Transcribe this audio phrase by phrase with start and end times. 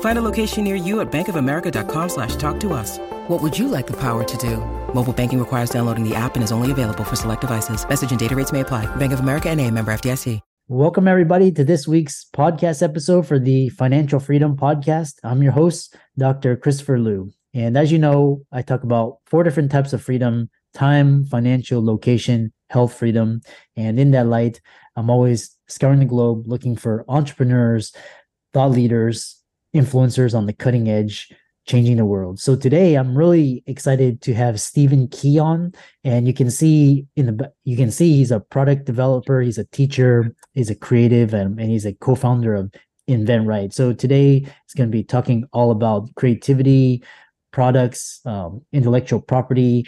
[0.00, 2.98] Find a location near you at bankofamerica.com slash talk to us.
[3.28, 4.56] What would you like the power to do?
[4.92, 7.88] Mobile banking requires downloading the app and is only available for select devices.
[7.88, 8.86] Message and data rates may apply.
[8.96, 10.40] Bank of America and a member FDIC.
[10.70, 15.14] Welcome, everybody, to this week's podcast episode for the Financial Freedom Podcast.
[15.24, 16.56] I'm your host, Dr.
[16.56, 17.32] Christopher Liu.
[17.54, 22.52] And as you know, I talk about four different types of freedom time, financial, location,
[22.68, 23.40] health freedom.
[23.76, 24.60] And in that light,
[24.94, 27.94] I'm always scouring the globe looking for entrepreneurs,
[28.52, 29.37] thought leaders,
[29.74, 31.30] influencers on the cutting edge
[31.66, 32.40] changing the world.
[32.40, 37.26] So today I'm really excited to have Stephen Key on and you can see in
[37.26, 41.60] the you can see he's a product developer, he's a teacher, he's a creative and,
[41.60, 42.72] and he's a co-founder of
[43.06, 43.72] Invent Right.
[43.72, 47.02] So today it's going to be talking all about creativity,
[47.52, 49.86] products, um, intellectual property,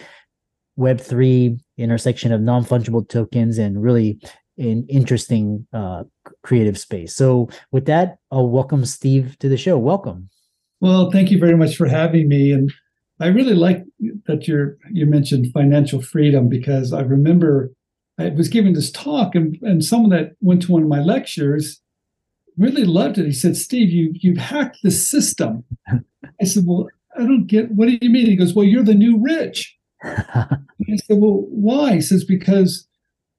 [0.79, 4.21] Web3 intersection of non-fungible tokens and really
[4.61, 6.05] an interesting uh,
[6.43, 7.17] creative space.
[7.17, 9.79] So with that, I'll welcome Steve to the show.
[9.79, 10.29] Welcome.
[10.81, 12.53] Well, thank you very much for having me.
[12.53, 12.73] And
[13.21, 13.85] I really like
[14.27, 17.71] that you you mentioned financial freedom because I remember
[18.19, 21.81] I was giving this talk and, and someone that went to one of my lectures
[22.59, 23.27] really loved it.
[23.27, 25.65] He said, Steve, you you've hacked the system.
[26.41, 28.27] I said, Well, I don't get what do you mean?
[28.27, 29.77] He goes, Well, you're the new rich.
[30.05, 31.95] I said, Well, why?
[31.95, 32.87] He says, Because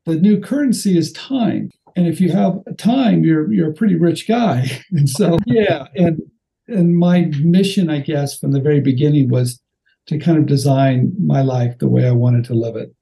[0.05, 1.69] the new currency is time.
[1.95, 4.67] And if you have time, you're you're a pretty rich guy.
[4.91, 6.21] And so yeah, and
[6.67, 9.61] and my mission, I guess, from the very beginning was
[10.07, 12.93] to kind of design my life the way I wanted to live it.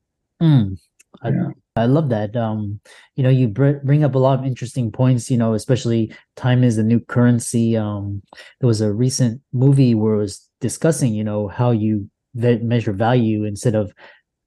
[0.41, 0.77] Mm,
[1.21, 1.49] I, yeah.
[1.75, 2.35] I love that.
[2.35, 2.79] Um,
[3.15, 5.29] you know, you br- bring up a lot of interesting points.
[5.29, 7.77] You know, especially time is the new currency.
[7.77, 8.21] Um,
[8.59, 13.43] there was a recent movie where it was discussing, you know, how you measure value
[13.43, 13.93] instead of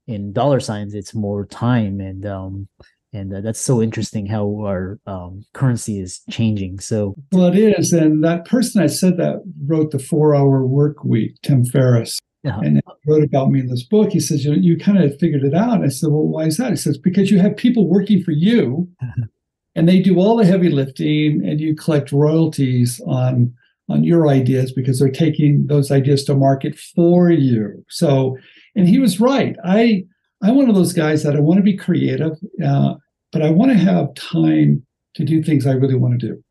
[0.07, 2.67] in dollar signs, it's more time and um,
[3.13, 6.79] and uh, that's so interesting how our um, currency is changing.
[6.79, 11.03] So well it is and that person i said that wrote the four hour work
[11.03, 12.61] week tim ferriss uh-huh.
[12.63, 14.11] and wrote about me in this book.
[14.11, 15.83] He says you, know, you kind of figured it out.
[15.83, 16.71] I said well why is that?
[16.71, 18.89] He says because you have people working for you
[19.75, 23.53] and they do all the heavy lifting and you collect royalties on
[23.89, 27.83] on your ideas because they're taking those ideas to market for you.
[27.89, 28.37] So
[28.75, 30.03] and he was right i
[30.43, 32.37] I'm one of those guys that I want to be creative.
[32.63, 32.95] Uh,
[33.31, 34.85] but I want to have time
[35.15, 36.43] to do things I really want to do.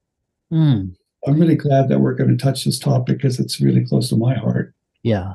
[0.53, 0.95] Mm.
[1.27, 4.17] I'm really glad that we're going to touch this topic because it's really close to
[4.17, 4.75] my heart.
[5.03, 5.35] Yeah.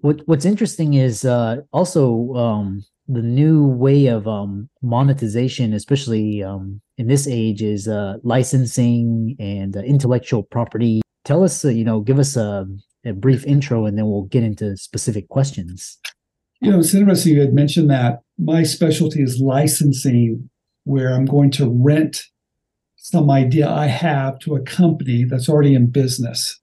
[0.00, 6.80] What What's interesting is uh, also um, the new way of um, monetization, especially um,
[6.98, 11.00] in this age, is uh, licensing and uh, intellectual property.
[11.24, 12.66] Tell us, uh, you know, give us a,
[13.06, 15.98] a brief intro, and then we'll get into specific questions.
[16.64, 20.48] You know, it's interesting you had mentioned that my specialty is licensing
[20.84, 22.24] where I'm going to rent
[22.96, 26.58] some idea I have to a company that's already in business.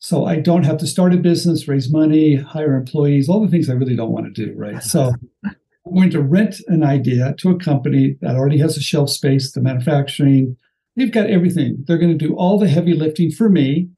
[0.00, 3.70] So I don't have to start a business, raise money, hire employees, all the things
[3.70, 4.82] I really don't want to do, right?
[4.82, 5.12] So
[5.44, 9.52] I'm going to rent an idea to a company that already has a shelf space,
[9.52, 10.56] the manufacturing.
[10.96, 11.84] They've got everything.
[11.86, 13.88] They're going to do all the heavy lifting for me,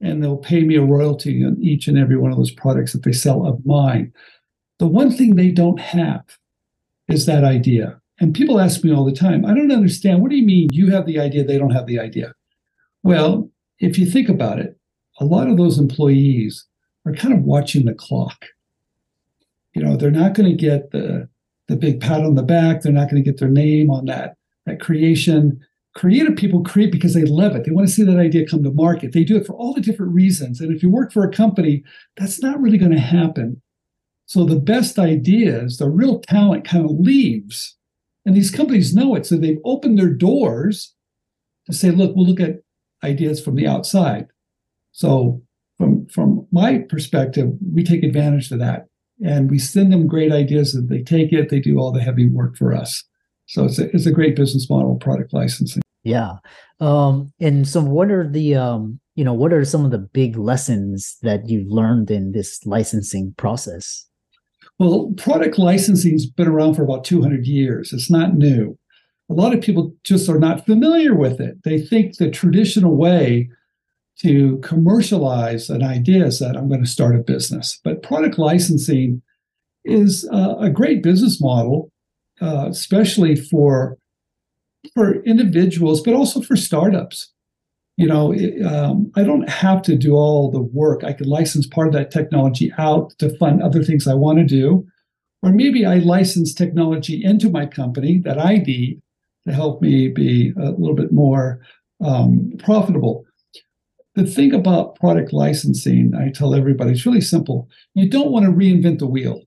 [0.00, 3.02] and they'll pay me a royalty on each and every one of those products that
[3.02, 4.12] they sell of mine.
[4.78, 6.24] The one thing they don't have
[7.08, 8.00] is that idea.
[8.20, 10.22] And people ask me all the time, I don't understand.
[10.22, 12.34] What do you mean you have the idea, they don't have the idea?
[13.02, 14.76] Well, if you think about it,
[15.20, 16.66] a lot of those employees
[17.06, 18.46] are kind of watching the clock.
[19.74, 21.28] You know, they're not going to get the
[21.68, 22.80] the big pat on the back.
[22.80, 24.36] They're not going to get their name on that
[24.66, 25.60] that creation.
[25.94, 27.64] Creative people create because they love it.
[27.64, 29.12] They want to see that idea come to market.
[29.12, 30.60] They do it for all the different reasons.
[30.60, 31.82] And if you work for a company,
[32.16, 33.60] that's not really going to happen.
[34.28, 37.76] So the best ideas, the real talent kind of leaves
[38.26, 39.24] and these companies know it.
[39.24, 40.94] So they've opened their doors
[41.66, 42.60] to say, look, we'll look at
[43.02, 44.26] ideas from the outside.
[44.92, 45.42] So
[45.78, 48.86] from from my perspective, we take advantage of that.
[49.24, 52.26] and we send them great ideas and they take it, they do all the heavy
[52.26, 53.04] work for us.
[53.46, 55.82] So it's a, it's a great business model, product licensing.
[56.04, 56.34] Yeah.
[56.80, 60.36] Um, and so what are the, um, you know, what are some of the big
[60.36, 64.07] lessons that you've learned in this licensing process?
[64.78, 67.92] Well, product licensing's been around for about 200 years.
[67.92, 68.78] It's not new.
[69.28, 71.62] A lot of people just are not familiar with it.
[71.64, 73.50] They think the traditional way
[74.20, 77.80] to commercialize an idea is that I'm going to start a business.
[77.84, 79.22] But product licensing
[79.84, 81.90] is uh, a great business model,
[82.40, 83.98] uh, especially for
[84.94, 87.32] for individuals, but also for startups.
[87.98, 91.02] You know, it, um, I don't have to do all the work.
[91.02, 94.44] I could license part of that technology out to fund other things I want to
[94.44, 94.86] do.
[95.42, 99.02] Or maybe I license technology into my company that I need
[99.48, 101.60] to help me be a little bit more
[102.00, 103.24] um, profitable.
[104.14, 107.68] The thing about product licensing, I tell everybody, it's really simple.
[107.94, 109.42] You don't want to reinvent the wheel.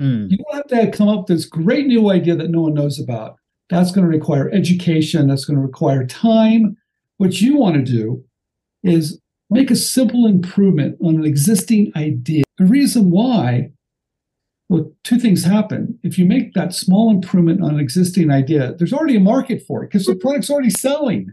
[0.00, 0.30] Mm.
[0.30, 2.98] You don't have to come up with this great new idea that no one knows
[2.98, 3.36] about.
[3.68, 5.28] That's going to require education.
[5.28, 6.78] That's going to require time.
[7.20, 8.24] What you want to do
[8.82, 9.20] is
[9.50, 12.44] make a simple improvement on an existing idea.
[12.56, 13.72] The reason why,
[14.70, 15.98] well, two things happen.
[16.02, 19.84] If you make that small improvement on an existing idea, there's already a market for
[19.84, 21.30] it because the product's already selling.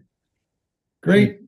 [1.03, 1.39] Great,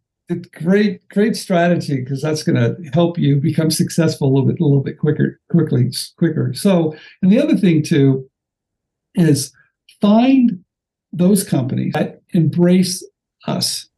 [0.54, 4.64] great, great strategy because that's going to help you become successful a little bit, a
[4.64, 6.54] little bit quicker, quickly, quicker.
[6.54, 8.30] So, and the other thing too
[9.16, 9.52] is
[10.00, 10.64] find
[11.12, 13.06] those companies that embrace
[13.46, 13.89] us.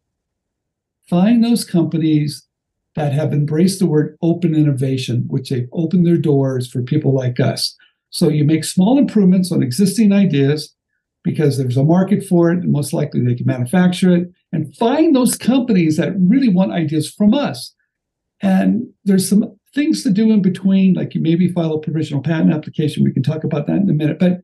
[1.12, 2.48] Find those companies
[2.96, 7.38] that have embraced the word open innovation, which they've opened their doors for people like
[7.38, 7.76] us.
[8.12, 10.74] So you make small improvements on existing ideas
[11.26, 14.32] because there's a market for it, and most likely they can manufacture it.
[14.54, 17.76] And find those companies that really want ideas from us.
[18.42, 22.54] And there's some things to do in between, like you maybe file a provisional patent
[22.54, 23.04] application.
[23.04, 24.18] We can talk about that in a minute.
[24.18, 24.44] But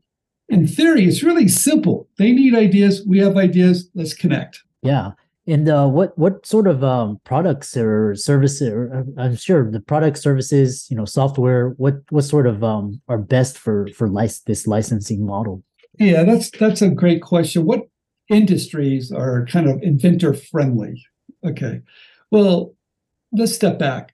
[0.50, 2.10] in theory, it's really simple.
[2.18, 3.06] They need ideas.
[3.08, 3.90] We have ideas.
[3.96, 4.64] Let's connect.
[4.84, 5.12] Yeah.
[5.48, 8.70] And uh, what what sort of um, products or services?
[8.70, 11.70] Or, uh, I'm sure the product services, you know, software.
[11.78, 14.10] What what sort of um, are best for for
[14.46, 15.64] this licensing model?
[16.00, 17.66] Yeah, that's that's a great question.
[17.66, 17.88] What
[18.30, 21.02] industries are kind of inventor friendly?
[21.46, 21.82] Okay,
[22.30, 22.76] well,
[23.32, 24.14] let's step back.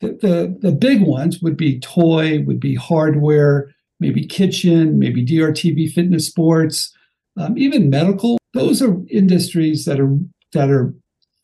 [0.00, 5.92] The, the the big ones would be toy, would be hardware, maybe kitchen, maybe DRTV
[5.92, 6.96] fitness sports,
[7.36, 8.38] um, even medical.
[8.54, 10.16] Those are industries that are
[10.52, 10.94] that are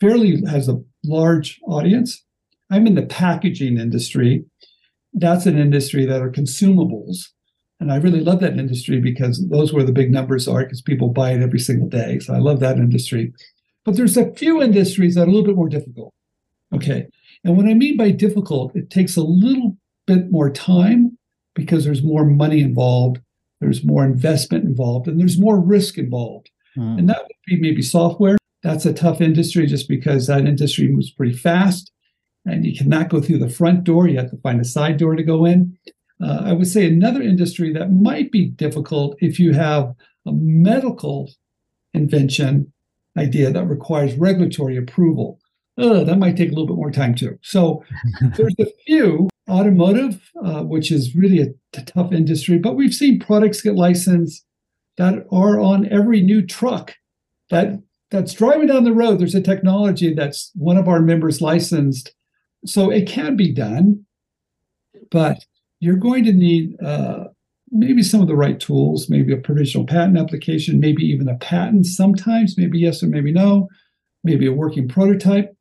[0.01, 2.25] fairly has a large audience.
[2.71, 4.45] I'm in the packaging industry.
[5.15, 7.29] That's an industry that are consumables.
[7.81, 11.09] And I really love that industry because those where the big numbers are because people
[11.09, 12.19] buy it every single day.
[12.19, 13.33] So I love that industry.
[13.85, 16.13] But there's a few industries that are a little bit more difficult.
[16.75, 17.07] Okay.
[17.45, 19.77] And what I mean by difficult, it takes a little
[20.07, 21.17] bit more time
[21.55, 23.21] because there's more money involved,
[23.61, 26.51] there's more investment involved, and there's more risk involved.
[26.77, 26.99] Mm.
[26.99, 28.37] And that would be maybe software.
[28.63, 31.93] That's a tough industry just because that industry moves pretty fast
[32.45, 34.09] and you cannot go through the front door.
[34.09, 35.77] You have to find a side door to go in.
[36.21, 39.95] Uh, I would say another industry that might be difficult if you have
[40.27, 41.31] a medical
[41.95, 42.73] invention
[43.17, 45.39] idea that requires regulatory approval.
[45.77, 47.39] Uh, that might take a little bit more time too.
[47.43, 47.85] So
[48.37, 53.21] there's a few automotive, uh, which is really a, a tough industry, but we've seen
[53.21, 54.45] products get licensed
[54.97, 56.97] that are on every new truck
[57.51, 59.19] that that's driving down the road.
[59.19, 62.13] There's a technology that's one of our members licensed,
[62.65, 64.05] so it can be done,
[65.11, 65.45] but
[65.81, 67.25] you're going to need uh,
[67.71, 71.87] maybe some of the right tools, maybe a provisional patent application, maybe even a patent.
[71.87, 73.69] Sometimes, maybe yes or maybe no,
[74.25, 75.55] maybe a working prototype,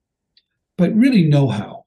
[0.77, 1.84] but really know-how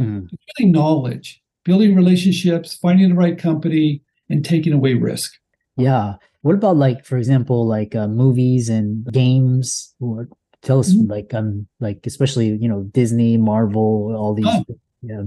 [0.00, 0.28] Mm.
[0.58, 5.34] really knowledge, building relationships, finding the right company, and taking away risk.
[5.76, 6.14] Yeah.
[6.42, 9.94] What about like, for example, like uh, movies and games?
[9.98, 10.26] What,
[10.62, 11.10] tell us, mm-hmm.
[11.10, 14.46] like, um, like especially you know Disney, Marvel, all these.
[14.48, 14.64] Oh.
[15.02, 15.22] Yeah.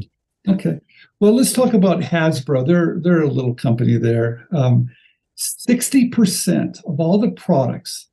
[0.47, 0.79] Okay.
[1.19, 2.67] Well, let's talk about Hasbro.
[2.67, 4.47] They're they're a little company there.
[4.53, 4.89] Um,
[5.37, 8.07] 60% of all the products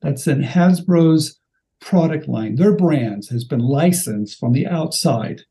[0.00, 1.38] that's in Hasbro's
[1.80, 5.42] product line, their brands, has been licensed from the outside.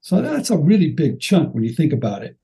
[0.00, 2.36] So that's a really big chunk when you think about it.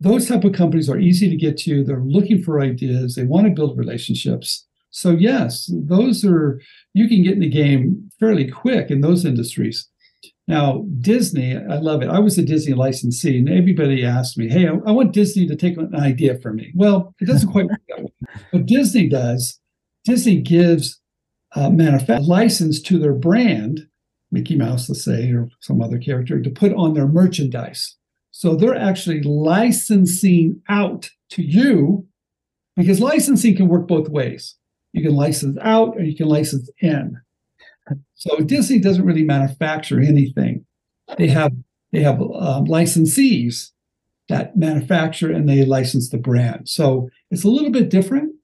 [0.00, 1.82] Those type of companies are easy to get to.
[1.82, 3.14] They're looking for ideas.
[3.14, 4.66] They want to build relationships.
[4.90, 6.60] So yes, those are
[6.94, 9.88] you can get in the game fairly quick in those industries.
[10.46, 12.08] Now, Disney, I love it.
[12.08, 15.56] I was a Disney licensee, and everybody asked me, "Hey, I, I want Disney to
[15.56, 18.12] take an idea from me." Well, it doesn't quite work that way.
[18.50, 19.60] What Disney does,
[20.04, 21.00] Disney gives
[21.54, 23.88] uh, manufacturer license to their brand
[24.30, 27.96] Mickey Mouse, let's say, or some other character, to put on their merchandise.
[28.38, 32.06] So they're actually licensing out to you
[32.76, 34.54] because licensing can work both ways.
[34.92, 37.20] You can license out or you can license in.
[38.14, 40.64] So Disney doesn't really manufacture anything.
[41.16, 41.50] They have
[41.90, 43.72] they have um, licensees
[44.28, 46.68] that manufacture and they license the brand.
[46.68, 48.36] So it's a little bit different,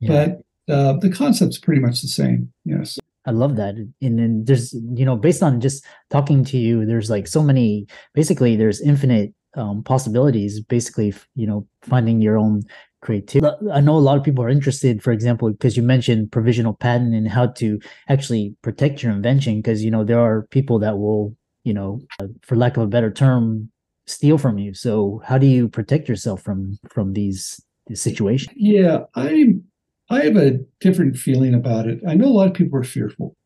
[0.00, 0.26] yeah.
[0.66, 2.52] but uh, the concept's pretty much the same.
[2.66, 2.98] Yes.
[3.24, 3.76] I love that.
[4.02, 7.86] And then there's, you know, based on just talking to you, there's like so many,
[8.14, 12.62] basically, there's infinite um, possibilities, basically, you know, finding your own
[13.00, 13.54] creativity.
[13.72, 17.14] I know a lot of people are interested, for example, because you mentioned provisional patent
[17.14, 21.36] and how to actually protect your invention, because, you know, there are people that will,
[21.64, 22.00] you know,
[22.42, 23.70] for lack of a better term,
[24.06, 24.72] steal from you.
[24.74, 28.54] So how do you protect yourself from from these, these situations?
[28.56, 29.64] Yeah, I'm
[30.10, 32.00] I have a different feeling about it.
[32.08, 33.36] I know a lot of people are fearful.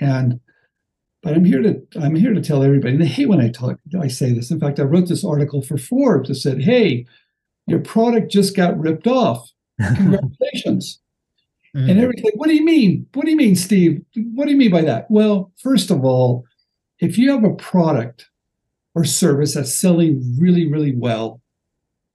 [0.00, 0.40] And
[1.22, 2.94] but I'm here to I'm here to tell everybody.
[2.94, 4.50] And they hate when I talk I say this.
[4.50, 7.06] In fact, I wrote this article for Forbes that said, "Hey,
[7.66, 9.50] your product just got ripped off.
[9.80, 11.00] Congratulations."
[11.74, 11.90] mm-hmm.
[11.90, 12.30] And everything.
[12.34, 13.06] What do you mean?
[13.14, 14.02] What do you mean, Steve?
[14.34, 15.10] What do you mean by that?
[15.10, 16.44] Well, first of all,
[17.00, 18.28] if you have a product
[18.94, 21.40] or service that's selling really, really well,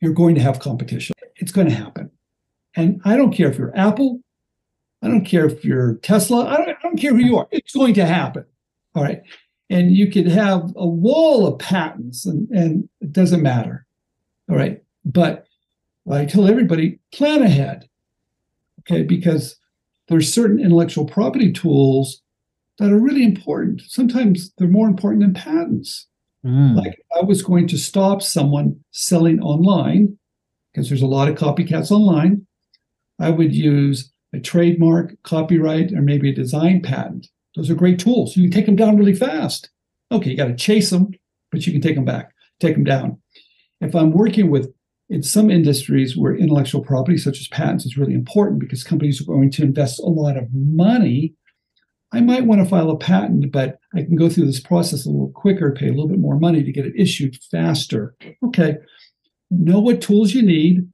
[0.01, 1.15] you're going to have competition.
[1.37, 2.11] It's going to happen.
[2.75, 4.19] And I don't care if you're Apple,
[5.01, 7.47] I don't care if you're Tesla, I don't, I don't care who you are.
[7.51, 8.45] It's going to happen.
[8.95, 9.21] All right.
[9.69, 13.85] And you could have a wall of patents and, and it doesn't matter.
[14.49, 14.81] All right.
[15.05, 15.47] But
[16.11, 17.87] I tell everybody plan ahead.
[18.81, 19.03] Okay.
[19.03, 19.55] Because
[20.07, 22.21] there's certain intellectual property tools
[22.77, 23.81] that are really important.
[23.87, 26.07] Sometimes they're more important than patents.
[26.45, 26.75] Mm.
[26.75, 30.17] Like I was going to stop someone selling online
[30.71, 32.45] because there's a lot of copycats online.
[33.19, 37.27] I would use a trademark, copyright, or maybe a design patent.
[37.55, 38.35] Those are great tools.
[38.35, 39.69] You can take them down really fast.
[40.11, 41.11] Okay, you got to chase them,
[41.51, 43.19] but you can take them back, take them down.
[43.81, 44.73] If I'm working with
[45.09, 49.25] in some industries where intellectual property, such as patents, is really important because companies are
[49.25, 51.33] going to invest a lot of money,
[52.11, 55.09] I might want to file a patent, but I can go through this process a
[55.09, 58.15] little quicker, pay a little bit more money to get it issued faster.
[58.45, 58.77] Okay,
[59.49, 60.87] know what tools you need,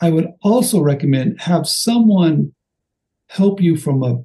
[0.00, 2.52] I would also recommend have someone
[3.28, 4.22] help you from a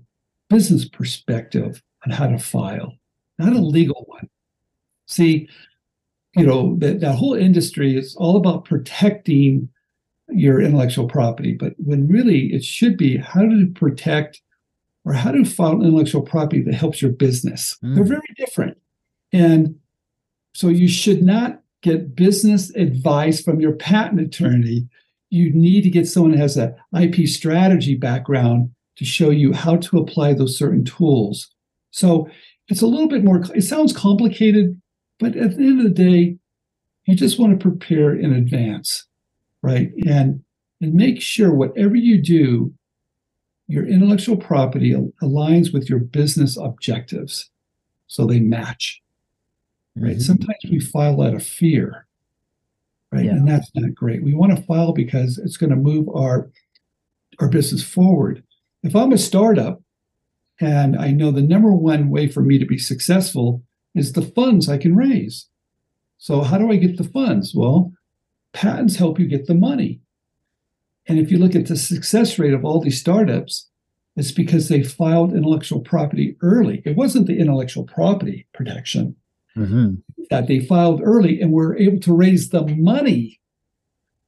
[0.49, 2.93] business perspective on how to file,
[3.37, 4.29] not a legal one.
[5.07, 5.49] See,
[6.35, 9.69] you know, that, that whole industry is all about protecting
[10.29, 14.41] your intellectual property, but when really it should be how to protect
[15.05, 17.77] or how to file intellectual property that helps your business.
[17.83, 17.95] Mm.
[17.95, 18.77] They're very different.
[19.33, 19.79] And
[20.53, 24.87] so you should not get business advice from your patent attorney
[25.29, 29.77] you need to get someone who has an IP strategy background to show you how
[29.77, 31.49] to apply those certain tools.
[31.91, 32.29] So
[32.67, 34.79] it's a little bit more, it sounds complicated,
[35.19, 36.37] but at the end of the day,
[37.05, 39.07] you just want to prepare in advance,
[39.63, 39.89] right?
[40.05, 40.43] And,
[40.81, 42.73] and make sure whatever you do,
[43.67, 47.49] your intellectual property aligns with your business objectives
[48.07, 49.01] so they match,
[49.95, 50.17] right?
[50.17, 50.19] Mm-hmm.
[50.19, 52.05] Sometimes we file out of fear
[53.11, 53.25] right?
[53.25, 53.31] Yeah.
[53.31, 54.23] And that's not great.
[54.23, 56.49] We want to file because it's going to move our
[57.39, 58.43] our business forward.
[58.83, 59.81] If I'm a startup
[60.59, 63.63] and I know the number one way for me to be successful
[63.95, 65.47] is the funds I can raise.
[66.17, 67.53] So how do I get the funds?
[67.55, 67.93] Well,
[68.53, 70.01] patents help you get the money.
[71.07, 73.67] And if you look at the success rate of all these startups,
[74.15, 76.81] it's because they filed intellectual property early.
[76.85, 79.15] It wasn't the intellectual property protection
[79.55, 79.95] mm-hmm.
[80.29, 83.39] that they filed early and were able to raise the money.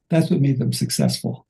[0.09, 1.45] That's what made them successful.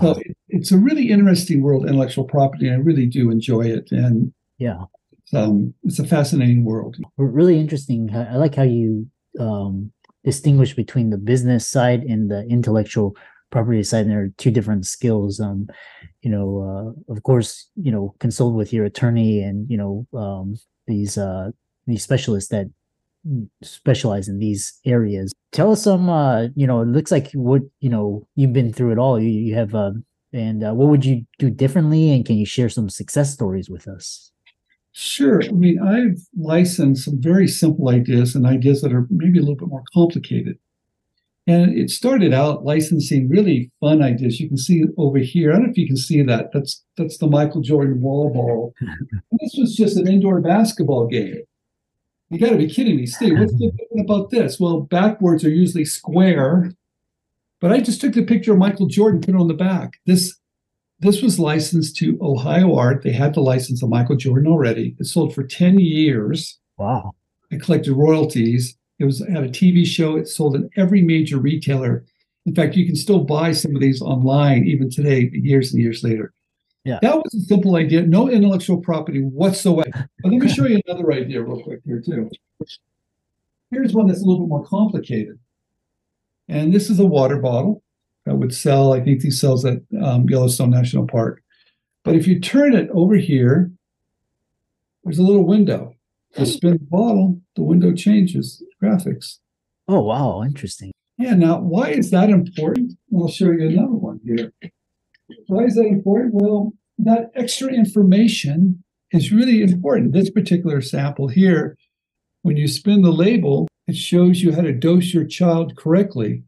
[0.00, 3.90] So it, it's a really interesting world, intellectual property, and I really do enjoy it.
[3.90, 6.96] And yeah, it's, um, it's a fascinating world.
[7.16, 8.14] Really interesting.
[8.14, 9.92] I like how you um,
[10.24, 13.16] distinguish between the business side and the intellectual
[13.50, 14.02] property side.
[14.02, 15.40] And there are two different skills.
[15.40, 15.68] Um,
[16.22, 20.56] you know, uh, of course, you know, consult with your attorney and you know um,
[20.86, 21.50] these uh,
[21.86, 22.66] these specialists that
[23.62, 25.32] specialize in these areas.
[25.52, 28.92] Tell us some, uh, you know, it looks like what, you know, you've been through
[28.92, 29.20] it all.
[29.20, 29.92] You, you have, uh,
[30.32, 32.12] and uh, what would you do differently?
[32.12, 34.30] And can you share some success stories with us?
[34.92, 35.40] Sure.
[35.42, 39.56] I mean, I've licensed some very simple ideas and ideas that are maybe a little
[39.56, 40.58] bit more complicated.
[41.46, 44.40] And it started out licensing really fun ideas.
[44.40, 45.50] You can see over here.
[45.50, 46.50] I don't know if you can see that.
[46.52, 48.74] That's that's the Michael Jordan wall ball.
[49.40, 51.42] this was just an indoor basketball game.
[52.28, 53.38] You got to be kidding me, Steve.
[53.38, 54.60] What's different about this?
[54.60, 56.72] Well, backboards are usually square,
[57.60, 60.00] but I just took the picture of Michael Jordan, put it on the back.
[60.06, 60.36] This
[61.00, 63.02] this was licensed to Ohio Art.
[63.02, 64.94] They had the license of Michael Jordan already.
[64.98, 66.58] It sold for 10 years.
[66.76, 67.12] Wow.
[67.50, 68.76] I collected royalties.
[68.98, 70.16] It was had a TV show.
[70.16, 72.04] It sold in every major retailer.
[72.44, 76.04] In fact, you can still buy some of these online even today, years and years
[76.04, 76.34] later.
[76.84, 76.98] Yeah.
[77.02, 80.08] That was a simple idea, no intellectual property whatsoever.
[80.22, 82.30] But let me show you another idea real quick here, too.
[83.70, 85.38] Here's one that's a little bit more complicated.
[86.50, 87.82] And this is a water bottle
[88.26, 91.42] that would sell, I think these sells at um, Yellowstone National Park.
[92.02, 93.70] But if you turn it over here,
[95.04, 95.94] there's a little window.
[96.36, 99.38] You spin the bottle, the window changes graphics.
[99.86, 100.92] Oh wow, interesting.
[101.18, 102.94] Yeah, now why is that important?
[103.16, 104.52] I'll show you another one here.
[105.46, 106.34] Why is that important?
[106.34, 110.12] Well, that extra information is really important.
[110.12, 111.76] This particular sample here,
[112.42, 116.44] when you spin the label, it shows you how to dose your child correctly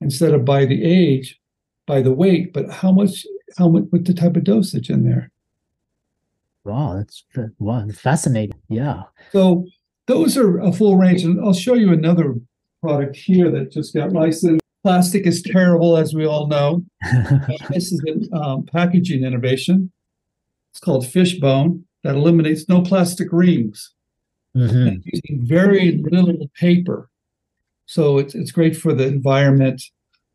[0.00, 1.40] instead of by the age,
[1.86, 3.26] by the weight, but how much,
[3.58, 5.32] how much, what the type of dosage in there.
[6.64, 7.24] Wow, that's
[7.58, 8.60] wow, fascinating.
[8.68, 9.04] Yeah.
[9.32, 9.66] So
[10.06, 12.36] those are a full range, and I'll show you another
[12.80, 14.62] product here that just got licensed.
[14.84, 16.84] Plastic is terrible, as we all know.
[17.70, 19.90] this is a um, packaging innovation.
[20.70, 23.94] It's called Fishbone that eliminates no plastic rings
[24.56, 25.02] Mhm.
[25.04, 27.08] using very little paper.
[27.86, 29.82] So it's it's great for the environment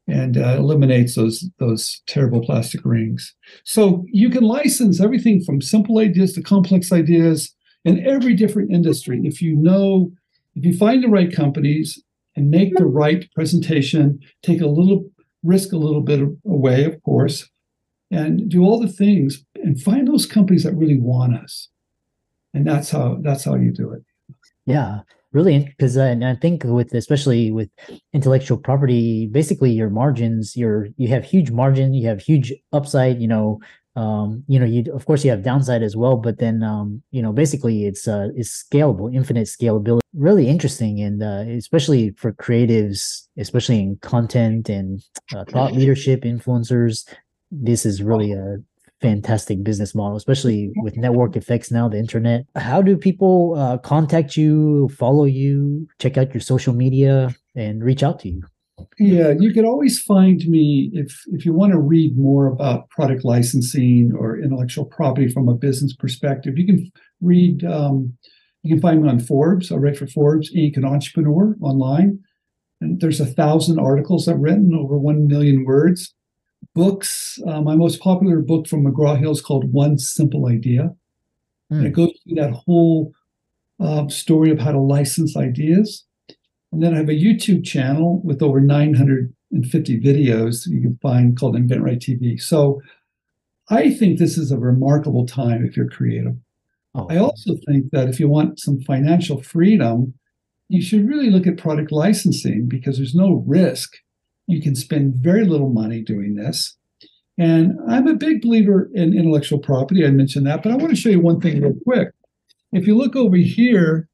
[0.07, 3.33] and uh, eliminates those those terrible plastic rings.
[3.65, 7.53] So you can license everything from simple ideas to complex ideas
[7.85, 10.11] in every different industry if you know
[10.55, 12.01] if you find the right companies
[12.35, 15.09] and make the right presentation, take a little
[15.43, 17.49] risk a little bit away, of course,
[18.11, 21.69] and do all the things and find those companies that really want us.
[22.53, 24.03] And that's how that's how you do it.
[24.65, 24.99] Yeah,
[25.31, 27.69] really, because and I think with especially with
[28.13, 33.19] intellectual property, basically your margins, your you have huge margin, you have huge upside.
[33.19, 33.59] You know,
[33.95, 37.21] um, you know, you of course you have downside as well, but then um, you
[37.21, 39.99] know, basically it's uh, it's scalable, infinite scalability.
[40.13, 45.03] Really interesting, and uh, especially for creatives, especially in content and
[45.35, 47.07] uh, thought leadership influencers.
[47.51, 48.57] This is really a
[49.03, 52.45] fantastic business model, especially with network effects now, the internet.
[52.55, 58.01] How do people uh, contact you, follow you, check out your social media, and reach
[58.01, 58.41] out to you?
[58.97, 63.23] Yeah, you can always find me if if you want to read more about product
[63.23, 66.57] licensing or intellectual property from a business perspective.
[66.57, 67.63] You can read.
[67.63, 68.17] Um,
[68.63, 69.71] you can find me on Forbes.
[69.71, 70.77] I write for Forbes, Inc.
[70.77, 72.19] and Entrepreneur online.
[72.79, 76.13] And there's a thousand articles I've written, over one million words.
[76.75, 77.39] Books.
[77.47, 80.93] Uh, my most popular book from McGraw Hill is called One Simple Idea.
[81.69, 81.85] And Hmm.
[81.87, 83.13] it goes through that whole
[83.79, 86.05] uh, story of how to license ideas.
[86.71, 91.55] And then I have a YouTube channel with over 950 videos you can find called
[91.55, 92.39] InventRight TV.
[92.39, 92.81] So
[93.69, 96.35] I think this is a remarkable time if you're creative.
[96.95, 100.13] Oh, I also think that if you want some financial freedom,
[100.69, 103.95] you should really look at product licensing because there's no risk.
[104.47, 106.77] You can spend very little money doing this.
[107.37, 110.05] And I'm a big believer in intellectual property.
[110.05, 112.09] I mentioned that, but I want to show you one thing real quick.
[112.71, 114.07] If you look over here,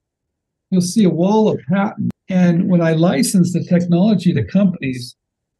[0.69, 2.11] you'll see a wall of patents.
[2.29, 5.15] And when I license the technology to companies,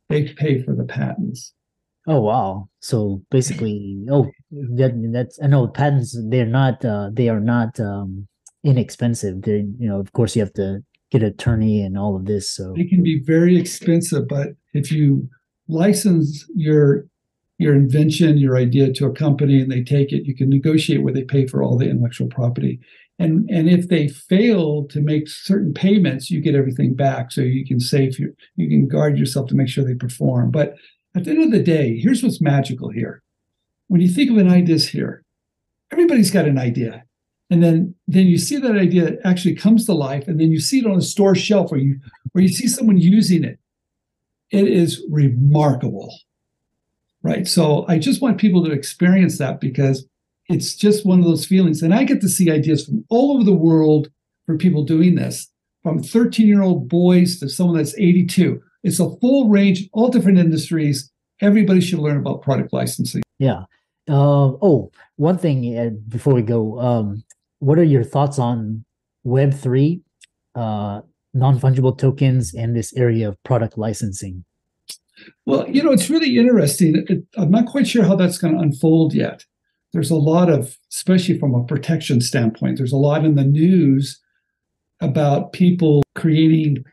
[0.08, 1.54] they pay for the patents.
[2.08, 2.70] oh wow!
[2.82, 6.18] So basically, oh, that, that's I know patents.
[6.30, 6.84] They're not.
[6.84, 8.28] Uh, they are not um,
[8.64, 9.42] inexpensive.
[9.44, 12.50] They, you know, of course, you have to get an attorney and all of this.
[12.50, 15.30] So it can be very expensive, but if you
[15.68, 17.06] license your
[17.58, 21.14] your invention, your idea to a company and they take it, you can negotiate where
[21.14, 22.80] they pay for all the intellectual property.
[23.18, 27.32] And and if they fail to make certain payments, you get everything back.
[27.32, 30.52] So you can save your you can guard yourself to make sure they perform.
[30.52, 30.76] But
[31.16, 33.22] at the end of the day, here's what's magical here.
[33.88, 35.24] When you think of an idea here,
[35.92, 37.04] everybody's got an idea.
[37.50, 40.60] And then then you see that idea that actually comes to life, and then you
[40.60, 42.00] see it on a store shelf or you
[42.36, 43.60] or you see someone using it.
[44.52, 46.14] It is remarkable.
[47.22, 47.48] Right.
[47.48, 50.08] So I just want people to experience that because
[50.48, 51.82] it's just one of those feelings.
[51.82, 54.10] And I get to see ideas from all over the world
[54.46, 55.48] for people doing this,
[55.84, 58.62] from 13 year old boys to someone that's 82.
[58.84, 61.12] It's a full range, all different industries.
[61.42, 63.22] Everybody should learn about product licensing.
[63.38, 63.64] yeah.
[64.10, 67.24] Uh, oh, one thing uh, before we go, um,
[67.60, 68.86] what are your thoughts on
[69.24, 70.02] Web three,
[70.56, 71.02] uh,
[71.34, 74.46] non fungible tokens, and this area of product licensing?
[75.46, 77.04] Well, you know, it's really interesting.
[77.08, 79.46] It, I'm not quite sure how that's going to unfold yet.
[79.92, 84.20] There's a lot of, especially from a protection standpoint, there's a lot in the news
[85.02, 86.84] about people creating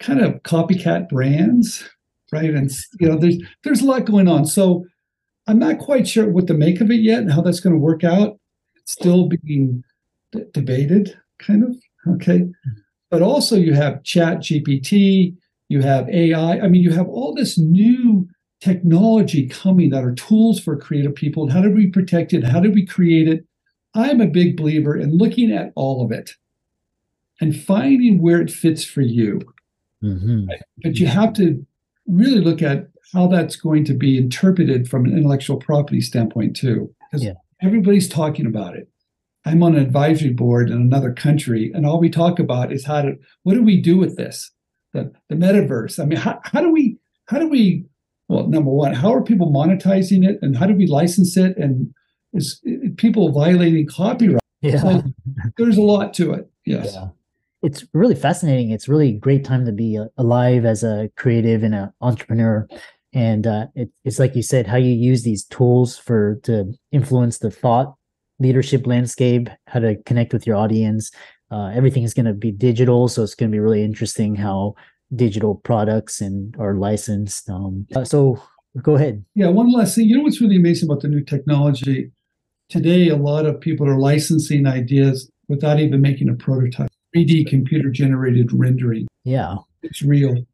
[0.00, 1.88] kind of copycat brands,
[2.32, 2.50] right?
[2.50, 4.46] And you know, there's there's a lot going on.
[4.46, 4.84] So
[5.46, 7.80] I'm not quite sure what to make of it yet and how that's going to
[7.80, 8.38] work out.
[8.76, 9.82] It's still being
[10.34, 11.76] d- debated, kind of.
[12.14, 12.46] Okay.
[13.10, 15.34] but also you have ChatGPT,
[15.68, 16.58] you have AI.
[16.58, 18.28] I mean, you have all this new
[18.60, 21.44] technology coming that are tools for creative people.
[21.44, 22.44] And how do we protect it?
[22.44, 23.44] How do we create it?
[23.94, 26.32] I'm a big believer in looking at all of it
[27.40, 29.40] and finding where it fits for you.
[30.02, 30.46] Mm-hmm.
[30.82, 31.64] But you have to
[32.06, 36.92] really look at how that's going to be interpreted from an intellectual property standpoint too,
[37.10, 37.34] because yeah.
[37.62, 38.88] everybody's talking about it.
[39.44, 43.02] I'm on an advisory board in another country, and all we talk about is how
[43.02, 44.50] to what do we do with this,
[44.92, 45.98] the the metaverse.
[46.00, 47.84] I mean, how, how do we how do we
[48.28, 51.92] well, number one, how are people monetizing it, and how do we license it, and
[52.32, 52.60] is
[52.96, 54.40] people violating copyright?
[54.62, 55.02] Yeah, so
[55.58, 56.50] there's a lot to it.
[56.64, 56.94] Yes.
[56.94, 57.08] Yeah
[57.64, 58.70] it's really fascinating.
[58.70, 62.68] It's really a great time to be uh, alive as a creative and an entrepreneur.
[63.14, 67.38] And uh, it, it's like you said, how you use these tools for to influence
[67.38, 67.94] the thought
[68.44, 71.10] leadership landscape, how to connect with your audience.
[71.50, 74.74] Uh, everything is going to be digital, so it's going to be really interesting how
[75.16, 77.48] digital products and are licensed.
[77.48, 78.40] Um, uh, so
[78.82, 79.24] go ahead.
[79.34, 80.08] Yeah, one last thing.
[80.08, 82.10] You know what's really amazing about the new technology?
[82.68, 86.90] Today, a lot of people are licensing ideas without even making a prototype.
[87.16, 89.06] 3D computer generated rendering.
[89.24, 89.56] Yeah.
[89.82, 90.44] It's real.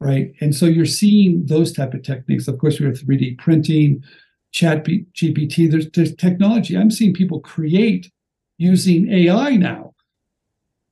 [0.00, 0.32] Right.
[0.40, 2.48] And so you're seeing those type of techniques.
[2.48, 4.02] Of course, we have 3D printing,
[4.54, 5.70] ChatGPT.
[5.70, 6.76] There's, there's technology.
[6.76, 8.10] I'm seeing people create
[8.58, 9.94] using AI now.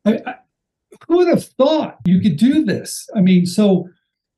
[0.04, 0.34] I, I,
[1.06, 3.08] who would have thought you could do this?
[3.14, 3.88] I mean, so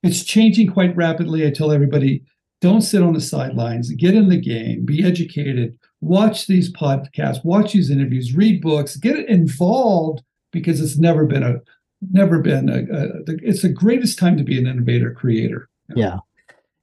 [0.03, 1.47] it's changing quite rapidly.
[1.47, 2.23] I tell everybody,
[2.61, 7.73] don't sit on the sidelines, get in the game, be educated, watch these podcasts, watch
[7.73, 11.61] these interviews, read books, get involved because it's never been a
[12.13, 13.09] never been a, a
[13.43, 16.19] it's the greatest time to be an innovator creator yeah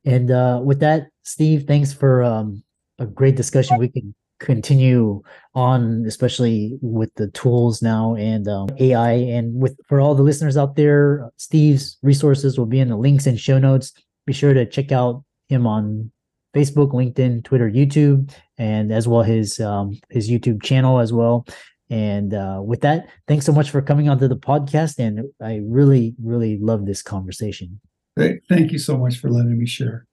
[0.06, 2.64] and uh, with that steve thanks for um,
[3.00, 5.22] a great discussion we can continue
[5.54, 10.58] on especially with the tools now and um, ai and with for all the listeners
[10.58, 13.94] out there steve's resources will be in the links and show notes
[14.26, 16.12] be sure to check out him on
[16.56, 21.46] facebook linkedin twitter youtube and as well his um, his youtube channel as well
[21.92, 24.98] and uh, with that, thanks so much for coming onto the podcast.
[24.98, 27.82] And I really, really love this conversation.
[28.16, 28.40] Great.
[28.48, 30.08] Thank you so much for letting me share.